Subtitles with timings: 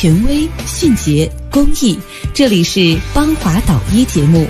[0.00, 1.98] 权威、迅捷、公益。
[2.32, 4.46] 这里是邦华导医节目，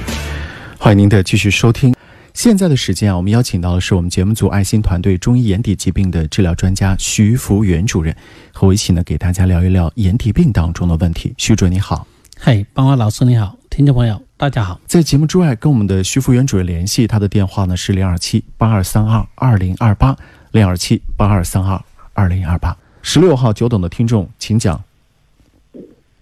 [0.79, 1.95] 欢迎您的继续收听。
[2.35, 8.14] 现在的时间啊，我们邀请到的是我们节目组爱心团队中医眼底疾病的治疗专家徐福元主任，
[8.53, 11.32] 和我一起呢给大家聊一聊眼底病当中的问题。
[11.39, 12.07] 徐主任你好，
[12.39, 14.79] 嗨，邦华老师你好，听众朋友大家好。
[14.85, 20.15] 在节目之外，跟我们的徐福元主任联系，他的电话呢是零二七八二三二二零二八
[20.51, 22.77] 零二七八二三二二零二八。
[23.01, 24.79] 十六号久等的听众，请讲。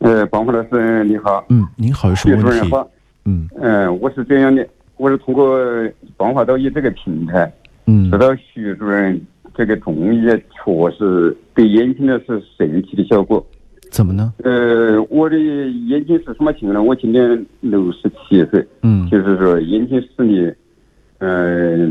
[0.06, 2.70] 呃，广华老师你好，嗯，您好，有什么问题？
[3.24, 4.64] 嗯嗯，我是这样的。
[4.98, 5.58] 我是通过
[6.16, 7.52] 广华道医这个平台，
[7.86, 9.20] 嗯，知道徐主任
[9.52, 13.44] 这个中医确实对眼睛的是神奇的效果。
[13.90, 14.32] 怎么呢？
[14.44, 16.80] 呃，我的眼睛是什么情况呢？
[16.80, 20.54] 我今年六十七岁，嗯，就是说眼睛视力，
[21.18, 21.90] 呃，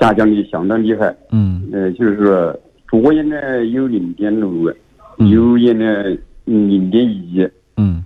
[0.00, 2.52] 下降的相当厉害，嗯，呃，就是说
[2.88, 4.74] 左眼呢有零点六，
[5.18, 6.04] 右眼呢
[6.44, 8.04] 零点一，嗯，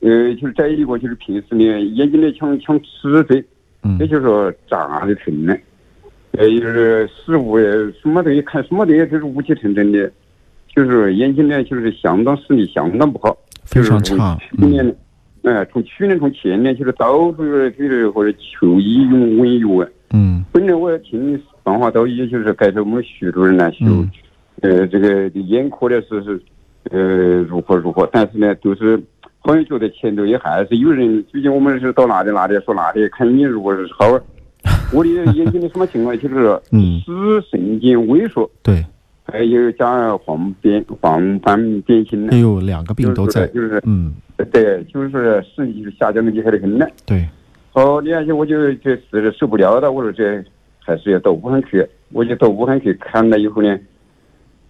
[0.00, 3.44] 呃，就是再一个就是平时呢眼睛呢像像吃水。
[4.00, 5.54] 也就是说，扎的疼呢，
[6.30, 10.10] 呃，就是食物什么东西看什么东西都是雾气沉沉的，
[10.74, 14.38] 就是眼睛呢，就是相当视力相当不好，非常差。
[14.56, 14.96] 去年，
[15.42, 19.88] 哎，从去年从前年就是到处就是或者求医用问药啊。
[20.14, 20.42] 嗯。
[20.50, 23.86] 本来我要听办法到医，就是该着我们徐主任来说，
[24.62, 26.40] 呃，这个眼科的是是，
[26.90, 29.02] 呃，如何如何，但是呢，就是。
[29.46, 34.06] 好像觉得前头也还是有人，最近我们是到哪里哪里说哪里，看你如果是好，
[34.90, 36.58] 我的眼睛的什么情况，就是
[37.04, 38.82] 视神经萎缩，对，
[39.22, 44.14] 还有加黄变黄斑变性哎呦，两个病都在，就是嗯，
[44.50, 46.86] 对，就是说视力下降的厉害的很呢。
[47.04, 47.28] 对，
[47.70, 50.42] 好，你看我就这是受不了了，我说这
[50.78, 53.78] 还是要到武汉去，我就到武汉去看了以后呢，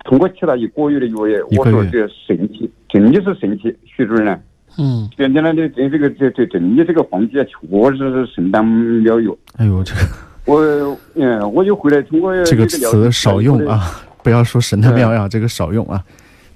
[0.05, 4.39] 通过其他一个月的药液，我说这神奇，真的是神奇，徐主任呢。
[4.79, 9.35] 嗯，现在呢，这这这个这这真的这个黄剂啊，确实是神丹妙药。
[9.57, 10.01] 哎呦，这个
[10.47, 16.03] 我嗯，我就回来通过这个词少用啊，不要说神丹妙药，这个少用啊。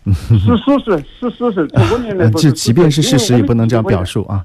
[0.05, 1.67] 是事实，是事实。
[1.89, 4.45] 多年来，这即便是事实，也不能这样表述啊。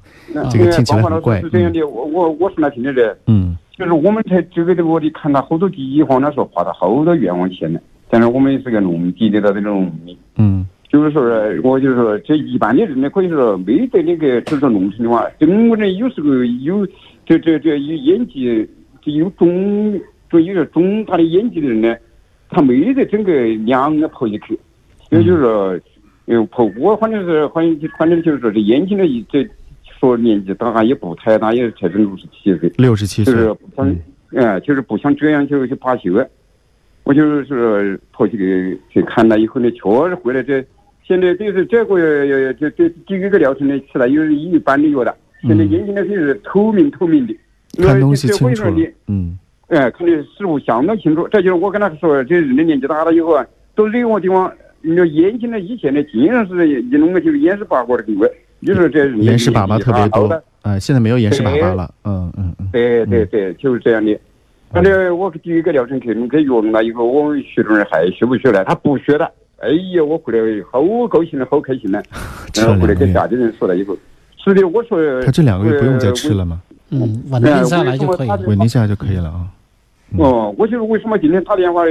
[0.50, 1.40] 这个听起来很怪。
[1.40, 3.16] 是这样的，我我我是那听的的。
[3.26, 3.56] 嗯。
[3.76, 7.80] 就是我们在这个的我的看到好多地方，那时候花了好多冤枉钱呢。
[8.14, 10.16] 但是我们是个农民地的这种农民。
[10.36, 10.64] 嗯。
[10.88, 11.24] 就是说，
[11.64, 16.32] 我就是说，这一般的人呢，可以说没得那个，就是说农村的话，中国人有时候
[16.62, 16.86] 有
[17.26, 18.64] 这这这有演技，
[19.06, 21.96] 有中，就有点中大的演技的人呢，
[22.48, 23.32] 他没得整个
[23.66, 24.56] 两个跑进去。
[25.10, 25.80] 也就是说，
[26.26, 29.44] 嗯，跑我反正是反正反正就是说，这眼睛的这
[29.98, 32.72] 说年纪大也不太大，也才是六十七岁。
[32.76, 33.34] 六十七岁。
[33.34, 33.96] 就是不像，
[34.30, 36.24] 嗯，就是不像这样就去罢休。
[37.04, 40.64] 我就是说跑去去看了以后呢，确实回来这。
[41.06, 45.14] 现在就是这个月，这这第一个疗程呢，吃了有一般的药了。
[45.42, 47.36] 现在眼睛呢就是透明透明的，
[47.76, 48.64] 看东西清楚。
[49.06, 49.38] 嗯，
[49.68, 51.28] 哎，看的事物相当清楚。
[51.30, 54.50] 这就是我跟他说，这人的年纪大了以后啊，都任何地方，
[54.80, 58.26] 你说眼睛呢，以前呢，经常是一弄个就是眼屎粑粑的地方。
[58.60, 60.42] 你说这眼屎粑粑特别多。
[60.62, 61.92] 啊，现在没有眼屎粑粑了。
[62.04, 62.66] 嗯嗯嗯。
[62.72, 64.18] 对对对，就是这样的。
[64.74, 68.64] 反正我第一个疗程去弄给药弄了以后，我们徐主任还学不学了？
[68.64, 69.30] 他不学了。
[69.58, 72.02] 哎呀，我回来好高兴了，好开心呢。
[72.56, 73.96] 然后回来跟家里人说了以后，
[74.36, 76.60] 是的，我说他这两个月不用再吃了吗？
[76.90, 79.46] 嗯，稳定下来就可以，稳定下来就可以了啊。
[80.18, 81.90] 哦，我就是为什么今天打电话来，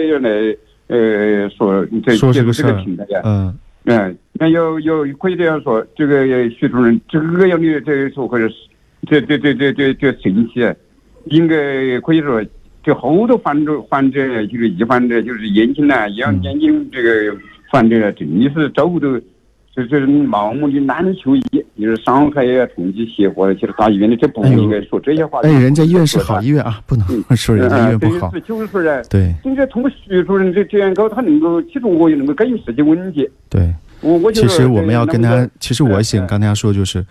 [0.87, 3.21] 呃，说这这个这个平台呀？
[3.23, 8.55] 嗯嗯，那要要可以这样说，这个徐主任这个样的这说或者是
[9.07, 10.61] 这这这这这这神奇，
[11.25, 12.43] 应该可以说。
[12.83, 17.09] 就好多患者，患者就是一患者，就是眼睛呐，眼眼睛这个
[17.71, 19.07] 患者，真的是找不到，
[19.75, 21.41] 就是盲目的难求医，
[21.79, 25.39] 就是伤害呀、冲击邪火，其实大医院的这不应该说这些话。
[25.43, 27.07] 哎，人家医院是好医院啊，不能
[27.37, 28.31] 说人家医院不好。
[28.45, 33.27] 就是说呢，对，应该通过徐主任这这样搞，他能够，其实我也能够改善实际问题。
[33.49, 37.03] 对，我我其实我们要跟他，其实我想跟大家说，就是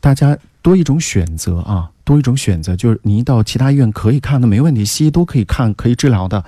[0.00, 1.90] 大家多一种选择啊。
[2.04, 6.44] 多一种选择，就是你到其他医院可以看的没问题，西医都可以看，可以治疗的。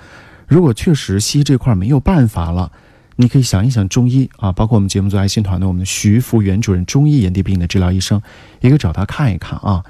[0.47, 2.71] 如果确实西医这块没有办法了，
[3.15, 8.21] 你可以想一想中医啊，包括我们节目组爱心团队，我们的徐福元主任，中医眼底病的治疗医生，
[8.61, 9.83] 也可以找他看一看啊。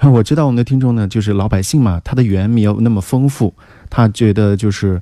[0.00, 3.54] 我知道我们的听众呢，就是老百姓嘛，他的缘没有那么丰富，
[3.88, 5.00] 他觉得就是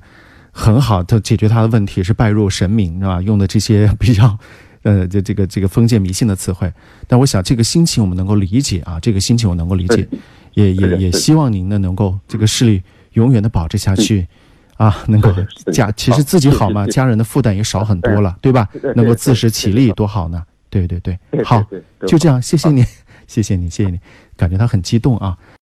[0.51, 3.19] 很好，他解决他的问题是拜入神明，是吧？
[3.21, 4.37] 用的这些比较。
[4.83, 6.71] 呃，这这个这个封建迷信的词汇，
[7.07, 10.07] 但我想这个心情我们能够理解啊，这个心情我能够理解，
[10.55, 12.81] 也也也希望您呢能够这个视力
[13.13, 14.27] 永远的保持下去，
[14.77, 15.31] 啊，能够
[15.71, 18.67] 家其实自己好嘛，家人的负担也少很多了，对吧？
[18.95, 21.63] 能够自食其力多好呢，对对对，好，
[22.07, 22.83] 就这样，谢谢你，
[23.27, 23.99] 谢谢你， 谢谢你，
[24.35, 25.37] 感觉他很激动啊。